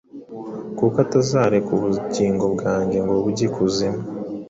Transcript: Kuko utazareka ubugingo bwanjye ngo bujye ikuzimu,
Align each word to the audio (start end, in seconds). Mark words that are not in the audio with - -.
Kuko 0.77 0.95
utazareka 1.03 1.69
ubugingo 1.77 2.45
bwanjye 2.53 2.97
ngo 3.03 3.13
bujye 3.23 3.45
ikuzimu, 3.49 4.01